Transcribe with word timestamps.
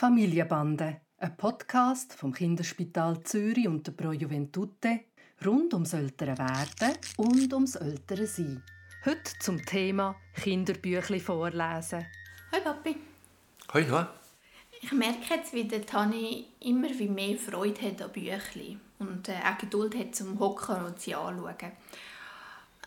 Familienbande, 0.00 1.02
ein 1.18 1.36
Podcast 1.36 2.14
vom 2.14 2.32
Kinderspital 2.32 3.22
Zürich 3.22 3.68
und 3.68 3.86
der 3.86 3.92
Pro 3.92 4.12
Juventute 4.12 5.00
rund 5.44 5.74
ums 5.74 5.92
ältere 5.92 6.38
Werden 6.38 6.96
und 7.18 7.52
ums 7.52 7.74
ältere 7.74 8.26
Sein. 8.26 8.62
Heute 9.04 9.30
zum 9.40 9.62
Thema 9.62 10.16
Kinderbüchli 10.36 11.20
vorlesen. 11.20 12.06
Hi 12.50 12.60
Papi. 12.62 12.96
Hi, 13.74 13.84
Noah. 13.84 14.14
Ich 14.80 14.90
merke 14.90 15.34
jetzt, 15.34 15.52
wie 15.52 15.64
der 15.64 15.84
Tani 15.84 16.46
immer 16.60 16.88
wie 16.98 17.10
mehr 17.10 17.36
Freude 17.36 17.82
hat 17.82 18.00
an 18.00 18.10
Büchli 18.10 18.78
und 19.00 19.28
äh, 19.28 19.34
auch 19.34 19.58
Geduld 19.58 19.94
hat 19.98 20.14
zum 20.14 20.40
Hocken 20.40 20.82
und 20.82 20.98
sie 20.98 21.14
anschauen. 21.14 21.72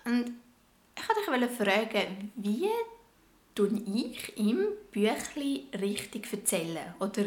Und 0.05 0.34
ich 0.98 1.27
wollte 1.27 1.48
dich 1.48 1.57
fragen, 1.57 2.32
wie 2.38 2.70
tue 3.56 3.82
ich 3.86 4.38
ihm 4.38 4.66
Büchli 4.92 5.68
richtig 5.80 6.32
erzählen? 6.32 6.94
Oder 7.00 7.26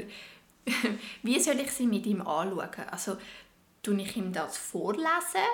wie 1.22 1.40
soll 1.40 1.60
ich 1.60 1.72
sie 1.72 1.86
mit 1.86 2.06
ihm 2.06 2.20
anschauen? 2.20 2.88
Also, 2.90 3.16
tue 3.82 4.00
ich 4.02 4.16
ihm 4.16 4.32
das 4.32 4.58
vorlesen 4.58 5.46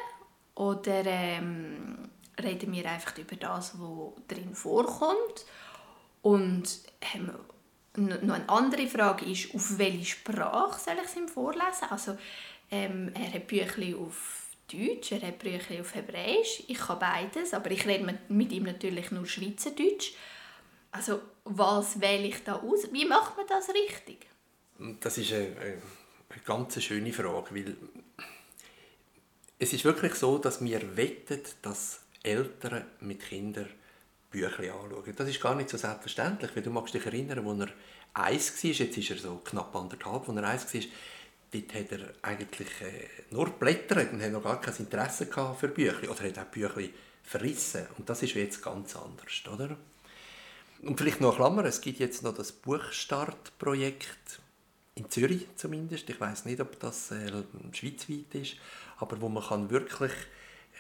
oder 0.55 1.05
ähm, 1.05 2.09
reden 2.43 2.73
wir 2.73 2.91
einfach 2.91 3.17
über 3.19 3.37
das, 3.37 3.75
was 3.79 4.13
drin 4.29 4.55
vorkommt? 4.55 5.45
Und 6.23 6.81
ähm, 7.15 7.31
noch 7.97 8.35
eine 8.35 8.49
andere 8.49 8.87
Frage 8.87 9.27
ist, 9.27 9.55
auf 9.55 9.79
welche 9.79 10.07
Sprache 10.07 10.81
soll 10.81 10.95
ich 11.03 11.11
es 11.11 11.17
ihm 11.17 11.29
vorlesen? 11.29 11.89
Also, 11.91 12.17
ähm, 12.71 13.13
er 13.15 13.35
hat 13.35 13.47
Büchli 13.49 13.95
auf 13.95 14.47
Deutsch, 14.73 15.13
er 15.13 15.21
hat 15.21 15.39
Büchli 15.39 15.81
auf 15.81 15.95
Hebräisch. 15.95 16.63
Ich 16.69 16.79
kann 16.79 16.99
beides, 16.99 17.53
aber 17.53 17.71
ich 17.71 17.87
rede 17.87 18.19
mit 18.29 18.53
ihm 18.53 18.63
natürlich 18.63 19.11
nur 19.11 19.27
Schweizerdeutsch. 19.27 20.15
Also, 20.93 21.21
was 21.45 22.01
wähle 22.01 22.29
ich 22.29 22.45
da 22.45 22.57
aus? 22.57 22.93
Wie 22.93 23.07
macht 23.07 23.37
man 23.37 23.47
das 23.47 23.69
richtig? 23.71 24.27
Das 25.01 25.19
ist 25.19 25.33
eine, 25.33 25.57
eine 25.57 26.43
ganz 26.45 26.81
schöne 26.83 27.13
Frage, 27.13 27.55
weil 27.55 27.77
es 29.59 29.73
ist 29.73 29.85
wirklich 29.85 30.15
so, 30.15 30.39
dass 30.39 30.63
wir 30.63 30.97
wettet, 30.97 31.57
dass 31.63 32.01
Eltern 32.23 32.85
mit 33.01 33.21
Kindern 33.21 33.69
Bücher 34.31 34.75
anschauen. 34.75 35.15
Das 35.15 35.29
ist 35.29 35.41
gar 35.41 35.55
nicht 35.55 35.69
so 35.69 35.77
selbstverständlich, 35.77 36.51
weil 36.55 36.63
du 36.63 36.71
magst 36.71 36.95
dich 36.95 37.05
erinnern, 37.07 37.47
als 37.47 37.61
er 37.61 37.75
eins 38.15 38.65
war, 38.65 38.71
jetzt 38.71 38.99
ist 38.99 39.11
er 39.11 39.19
so 39.19 39.37
knapp 39.45 39.75
anderthalb, 39.77 40.29
als 40.29 40.37
er 40.37 40.45
eins 40.45 40.75
war, 40.75 40.81
dort 41.53 41.75
hat 41.75 41.93
er 41.93 42.15
eigentlich 42.23 42.81
äh, 42.81 43.09
nur 43.31 43.51
blättert 43.51 44.13
und 44.13 44.23
hat 44.23 44.33
noch 44.33 44.43
gar 44.43 44.61
kein 44.61 44.75
Interesse 44.77 45.27
für 45.27 45.69
Bücher 45.69 46.11
oder 46.11 46.25
hat 46.25 46.39
auch 46.39 46.45
Bücher 46.45 46.81
verrissen. 47.23 47.87
Und 47.99 48.09
das 48.09 48.23
ist 48.23 48.35
jetzt 48.35 48.63
ganz 48.63 48.97
anders, 48.97 49.43
oder? 49.53 49.77
Und 50.83 50.99
vielleicht 50.99 51.21
noch 51.21 51.31
eine 51.31 51.37
Klammer, 51.37 51.65
es 51.65 51.81
gibt 51.81 52.01
jetzt 52.01 52.23
noch 52.23 52.35
das 52.35 52.51
Buchstartprojekt 52.51 54.41
in 54.97 55.09
Zürich 55.09 55.47
zumindest. 55.55 56.11
Ich 56.11 56.21
weiß 56.21 56.45
nicht, 56.45 56.61
ob 56.61 56.79
das 56.81 57.13
äh, 57.13 57.31
schweizweit 57.73 58.35
ist, 58.35 58.57
aber 58.99 59.21
wo 59.21 59.29
man 59.29 59.45
kann 59.45 59.71
wirklich 59.71 60.13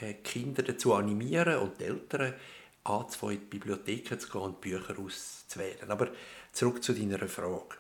äh, 0.01 0.15
Kinder 0.15 0.63
dazu 0.65 0.95
animieren 0.95 1.59
und 1.59 1.79
die 1.79 1.85
Eltern 1.85 2.35
anzufangen, 2.83 3.37
in 3.37 3.41
die 3.43 3.47
Bibliotheken 3.47 4.19
zu 4.19 4.29
gehen 4.29 4.41
und 4.41 4.61
Bücher 4.61 4.99
auszuwählen. 4.99 5.89
Aber 5.89 6.09
zurück 6.53 6.83
zu 6.83 6.95
deiner 6.95 7.29
Frage. 7.29 7.77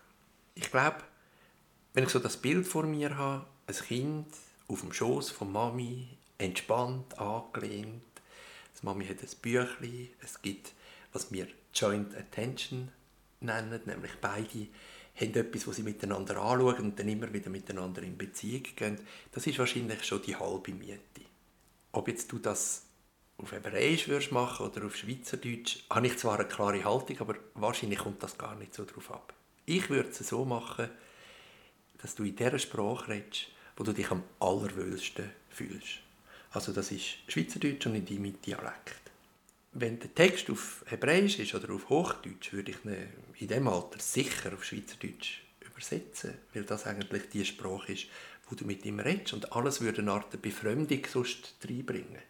Ich 0.55 0.70
glaube, 0.70 0.98
wenn 1.95 2.05
ich 2.05 2.11
so 2.11 2.20
das 2.20 2.36
Bild 2.36 2.67
vor 2.67 2.84
mir 2.84 3.17
habe, 3.17 3.47
ein 3.67 3.75
Kind 3.75 4.27
auf 4.69 4.81
dem 4.81 4.92
Schoß 4.92 5.31
von 5.31 5.51
Mami, 5.51 6.09
entspannt, 6.39 7.19
angelehnt. 7.19 8.03
Das 8.73 8.83
Mami 8.83 9.06
hat 9.06 9.23
ein 9.23 9.28
Büchlein, 9.41 10.09
es 10.20 10.41
gibt, 10.42 10.73
was 11.12 11.33
wir 11.33 11.47
Joint 11.75 12.15
Attention 12.17 12.89
nennen, 13.41 13.81
nämlich 13.87 14.12
beide 14.20 14.69
haben 15.14 15.34
etwas, 15.34 15.67
was 15.67 15.77
sie 15.77 15.83
miteinander 15.83 16.37
anschauen 16.41 16.79
und 16.79 16.98
dann 16.98 17.09
immer 17.09 17.33
wieder 17.33 17.51
miteinander 17.51 18.03
in 18.03 18.17
Beziehung 18.17 18.62
gehen. 18.77 18.98
Das 19.33 19.47
ist 19.47 19.59
wahrscheinlich 19.59 20.05
schon 20.05 20.23
die 20.23 20.37
halbe 20.37 20.73
Miete. 20.73 21.01
Ob 21.92 22.09
jetzt 22.09 22.33
du 22.33 22.39
das 22.39 22.87
auf 23.37 23.52
Hebräisch 23.52 24.08
würdest 24.08 24.33
machen 24.33 24.67
oder 24.67 24.86
auf 24.86 24.96
Schweizerdeutsch, 24.96 25.80
habe 25.91 26.07
ich 26.07 26.17
zwar 26.17 26.39
eine 26.39 26.48
klare 26.48 26.85
Haltung, 26.85 27.20
aber 27.20 27.36
wahrscheinlich 27.55 27.98
kommt 27.98 28.23
das 28.23 28.39
gar 28.39 28.55
nicht 28.55 28.75
so 28.75 28.85
drauf 28.85 29.11
ab. 29.11 29.35
Ich 29.67 29.91
würde 29.91 30.08
es 30.08 30.19
so 30.19 30.45
machen, 30.45 30.89
dass 31.98 32.14
du 32.14 32.25
in 32.25 32.36
der 32.36 32.58
Sprache 32.58 33.08
redest, 33.08 33.48
wo 33.77 33.85
du 33.85 33.92
dich 33.92 34.11
am 34.11 34.23
allerwöhlsten 34.41 35.30
fühlst. 35.51 36.01
Also 36.52 36.73
das 36.73 36.92
ist 36.92 37.18
Schweizerdeutsch 37.29 37.86
und 37.86 37.95
in 37.95 38.05
deinem 38.05 38.40
Dialekt. 38.42 39.01
Wenn 39.73 39.98
der 39.98 40.14
Text 40.14 40.51
auf 40.51 40.85
Hebräisch 40.86 41.39
ist 41.39 41.55
oder 41.55 41.73
auf 41.73 41.89
Hochdeutsch, 41.89 42.52
würde 42.52 42.73
ich 42.73 42.85
ihn 42.85 43.08
in 43.39 43.48
diesem 43.48 43.68
Alter 43.68 43.98
sicher 43.98 44.52
auf 44.52 44.64
Schweizerdeutsch 44.64 45.40
übersetzen, 45.61 46.35
weil 46.52 46.64
das 46.64 46.86
eigentlich 46.86 47.30
die 47.30 47.45
Sprache 47.45 47.92
ist, 47.92 48.07
wo 48.48 48.55
du 48.55 48.67
mit 48.67 48.85
ihm 48.85 49.01
redest 49.01 49.33
und 49.33 49.52
alles 49.52 49.80
würde 49.80 50.02
eine 50.02 50.13
Art 50.13 50.42
Befremdung 50.42 51.01
sonst 51.11 51.57
reinbringen. 51.67 52.20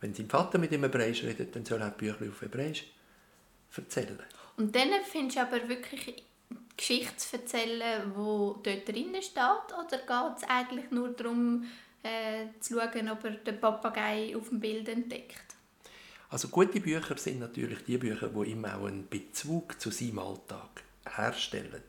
Wenn 0.00 0.12
sein 0.12 0.28
Vater 0.28 0.58
mit 0.58 0.72
ihm 0.72 0.82
Hebräisch 0.82 1.22
redet, 1.22 1.54
dann 1.54 1.64
soll 1.64 1.80
er 1.80 1.90
Bücher 1.90 2.28
auf 2.28 2.42
Hebräisch 2.42 2.84
erzählen. 3.76 4.18
Und 4.56 4.74
dann 4.74 4.90
findest 5.04 5.36
du 5.36 5.42
aber 5.42 5.68
wirklich 5.68 6.24
Geschichte 6.76 7.16
zu 7.16 7.36
erzählen, 7.36 8.02
die 8.10 8.14
dort 8.14 8.88
drin 8.88 9.14
steht, 9.22 9.72
oder 9.72 9.98
geht 9.98 10.38
es 10.38 10.48
eigentlich 10.48 10.90
nur 10.90 11.10
darum, 11.10 11.64
äh, 12.04 12.46
zu 12.60 12.74
schauen, 12.74 13.08
ob 13.10 13.24
er 13.24 13.30
den 13.32 13.60
Papagei 13.60 14.36
auf 14.36 14.48
dem 14.48 14.60
Bild 14.60 14.88
entdeckt? 14.88 15.56
Also 16.30 16.48
gute 16.48 16.80
Bücher 16.80 17.16
sind 17.16 17.40
natürlich 17.40 17.84
die 17.84 17.98
Bücher, 17.98 18.28
die 18.28 18.50
immer 18.52 18.76
auch 18.76 18.86
einen 18.86 19.08
Bezug 19.08 19.80
zu 19.80 19.90
seinem 19.90 20.18
Alltag 20.18 20.82
herstellen. 21.16 21.82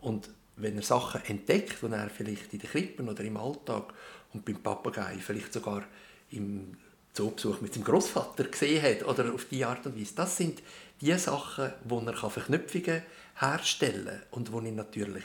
Und 0.00 0.30
wenn 0.56 0.76
er 0.76 0.82
Sachen 0.82 1.24
entdeckt, 1.24 1.82
die 1.82 1.92
er 1.92 2.10
vielleicht 2.10 2.52
in 2.52 2.60
den 2.60 2.70
Krippen 2.70 3.08
oder 3.08 3.24
im 3.24 3.36
Alltag 3.36 3.92
und 4.32 4.44
beim 4.44 4.62
Papagei 4.62 5.16
vielleicht 5.18 5.52
sogar 5.52 5.84
im 6.30 6.76
Zoobesuch 7.12 7.60
mit 7.60 7.74
seinem 7.74 7.84
Großvater 7.84 8.44
gesehen 8.44 8.82
hat 8.82 9.04
oder 9.06 9.34
auf 9.34 9.46
die 9.46 9.64
Art 9.64 9.84
und 9.86 9.98
Weise, 9.98 10.14
das 10.14 10.36
sind 10.36 10.62
die 11.00 11.12
Sachen, 11.18 11.72
wo 11.84 11.98
er 12.00 12.14
Verknüpfungen 12.14 13.02
herstellen 13.36 14.06
kann 14.06 14.22
und 14.30 14.52
wo 14.52 14.60
ihn 14.60 14.76
natürlich 14.76 15.24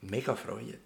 mega 0.00 0.34
freut. 0.34 0.80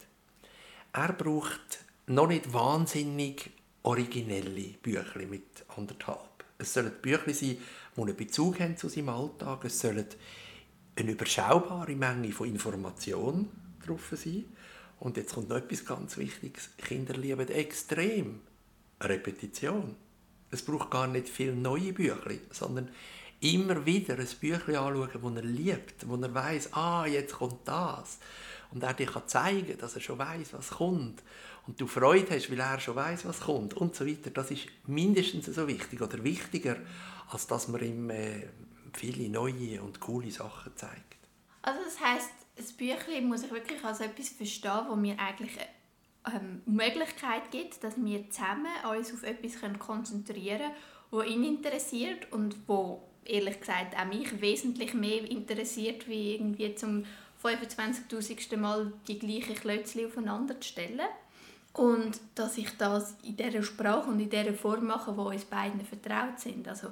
Er 0.93 1.13
braucht 1.13 1.82
noch 2.07 2.27
nicht 2.27 2.53
wahnsinnig 2.53 3.51
originelle 3.83 4.75
Bücher 4.83 5.21
mit 5.29 5.65
anderthalb. 5.77 6.45
Es 6.59 6.75
sollen 6.75 6.93
Bücher 7.01 7.35
sein, 7.35 7.59
die 7.97 8.01
einen 8.01 8.17
Bezug 8.17 8.61
haben 8.61 8.77
zu 8.77 8.89
seinem 8.89 9.09
Alltag. 9.09 9.65
Es 9.65 9.81
sollen 9.81 10.07
eine 10.97 11.11
überschaubare 11.11 11.95
Menge 11.95 12.33
von 12.33 12.49
Informationen 12.49 13.51
drauf 13.85 14.13
sein. 14.13 14.45
Und 15.01 15.17
jetzt 15.17 15.35
kommt 15.35 15.49
noch 15.49 15.57
etwas 15.57 15.85
ganz 15.85 16.17
Wichtiges. 16.17 16.71
Kinder 16.77 17.15
lieben 17.15 17.49
extrem 17.49 18.41
Repetition. 19.01 19.97
Es 20.51 20.63
braucht 20.63 20.91
gar 20.91 21.09
nicht 21.09 21.29
viele 21.29 21.57
neue 21.57 21.93
Bücher, 21.93 22.21
sondern 22.51 22.89
immer 23.43 23.85
wieder 23.85 24.19
ein 24.19 24.29
Büchlein 24.41 24.77
anschauen, 24.77 25.11
das 25.13 25.37
er 25.37 25.49
liebt, 25.49 26.09
wo 26.09 26.17
er 26.17 26.35
weiß, 26.35 26.73
ah, 26.75 27.07
jetzt 27.07 27.35
kommt 27.35 27.67
das. 27.67 28.19
Und 28.71 28.83
er 28.83 28.95
dir 28.95 29.11
zeigen 29.27 29.67
kann 29.67 29.79
dass 29.79 29.95
er 29.95 30.01
schon 30.01 30.19
weiß, 30.19 30.55
was 30.55 30.71
kommt 30.71 31.23
und 31.67 31.81
du 31.81 31.87
Freude 31.87 32.35
hast, 32.35 32.51
weil 32.51 32.61
er 32.61 32.81
schon 32.81 32.97
weiß, 32.97 33.25
was 33.25 33.41
kommt 33.41 33.75
und 33.75 33.95
so 33.95 34.07
weiter, 34.07 34.31
das 34.31 34.51
ist 34.51 34.67
mindestens 34.87 35.47
so 35.47 35.69
wichtig 35.69 36.01
oder 36.01 36.23
wichtiger, 36.25 36.77
als 37.31 37.47
dass 37.47 37.69
man 37.69 37.83
ihm 37.83 38.11
äh, 38.11 38.49
viele 38.93 39.29
neue 39.29 39.81
und 39.83 40.01
coole 40.01 40.31
Sachen 40.31 40.77
zeigt. 40.77 41.17
Also 41.63 41.81
das 41.85 42.01
heißt, 42.01 42.31
das 42.57 42.73
Büchlein 42.73 43.27
muss 43.27 43.45
ich 43.45 43.51
wirklich 43.51 43.83
als 43.85 44.01
etwas 44.01 44.31
verstehen, 44.31 44.87
wo 44.89 44.97
mir 44.97 45.19
eigentlich 45.19 45.57
ähm, 46.27 46.63
Möglichkeit 46.67 47.51
gibt, 47.51 47.83
dass 47.85 47.95
wir 47.97 48.29
zusammen 48.31 48.67
uns 48.97 49.13
auf 49.13 49.23
etwas 49.23 49.53
konzentrieren 49.79 50.59
können, 50.59 50.75
wo 51.11 51.23
ihn 51.23 51.45
interessiert 51.45 52.33
und 52.33 52.57
wo 52.67 53.09
ehrlich 53.25 53.61
gesagt 53.61 53.97
auch 53.97 54.07
mich 54.07 54.41
wesentlich 54.41 54.95
mehr 54.95 55.29
interessiert, 55.31 56.09
wie 56.09 56.35
irgendwie 56.35 56.75
zum 56.75 57.05
25.000. 57.43 58.57
Mal 58.57 58.93
die 59.09 59.19
gleichen 59.19 59.55
Klötzchen 59.55 60.07
aufeinander 60.07 60.61
zu 60.61 60.69
stellen. 60.69 61.01
Und 61.73 62.21
dass 62.35 62.59
ich 62.59 62.77
das 62.77 63.17
in 63.23 63.37
dieser 63.37 63.63
Sprache 63.63 64.11
und 64.11 64.21
in 64.21 64.29
dieser 64.29 64.53
Form 64.53 64.87
mache, 64.87 65.17
wo 65.17 65.31
uns 65.31 65.45
beiden 65.45 65.81
vertraut 65.85 66.39
sind. 66.39 66.69
Also 66.69 66.89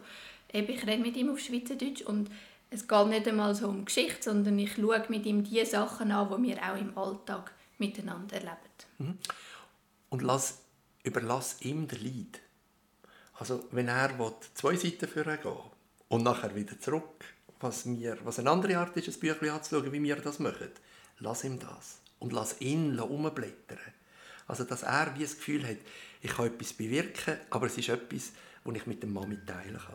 eben, 0.52 0.72
ich 0.72 0.86
rede 0.86 1.02
mit 1.02 1.16
ihm 1.16 1.30
auf 1.30 1.38
Schweizerdeutsch 1.38 2.02
und 2.02 2.30
es 2.70 2.88
geht 2.88 3.06
nicht 3.08 3.28
einmal 3.28 3.54
so 3.54 3.68
um 3.68 3.84
Geschichte, 3.84 4.22
sondern 4.22 4.58
ich 4.58 4.74
schaue 4.74 5.04
mit 5.08 5.26
ihm 5.26 5.44
die 5.44 5.64
Sachen 5.66 6.12
an, 6.12 6.42
die 6.42 6.48
wir 6.48 6.62
auch 6.62 6.78
im 6.78 6.96
Alltag 6.96 7.52
miteinander 7.78 8.36
erleben. 8.36 8.56
Mhm. 8.98 9.18
Und 10.08 10.22
lass, 10.22 10.62
überlass 11.02 11.60
ihm 11.60 11.86
den 11.86 12.00
Lied. 12.00 12.40
Also 13.34 13.64
wenn 13.72 13.88
er 13.88 14.18
will, 14.18 14.32
zwei 14.54 14.76
Seiten 14.76 15.08
führen 15.08 15.38
gehen 15.42 15.52
und 16.10 16.22
nachher 16.24 16.54
wieder 16.54 16.78
zurück, 16.78 17.24
was, 17.60 17.86
mir, 17.86 18.18
was 18.24 18.38
eine 18.38 18.50
andere 18.50 18.76
Art 18.76 18.94
ist, 18.98 19.08
ein 19.08 19.18
Büchlein 19.18 19.52
anzuschauen, 19.52 19.90
wie 19.92 20.02
wir 20.02 20.16
das 20.16 20.38
machen, 20.38 20.68
lass 21.20 21.44
ihm 21.44 21.58
das. 21.58 22.00
Und 22.18 22.34
lass 22.34 22.60
ihn 22.60 23.00
umblättern 23.00 23.78
also, 24.50 24.64
dass 24.64 24.82
er 24.82 25.14
wie 25.14 25.22
das 25.22 25.36
Gefühl 25.36 25.64
hat, 25.64 25.76
ich 26.20 26.32
kann 26.32 26.46
etwas 26.46 26.72
bewirken, 26.72 27.36
aber 27.50 27.66
es 27.66 27.78
ist 27.78 27.88
etwas, 27.88 28.32
das 28.64 28.74
ich 28.74 28.86
mit 28.86 29.00
der 29.00 29.08
Mami 29.08 29.38
teilen 29.46 29.78
kann. 29.78 29.94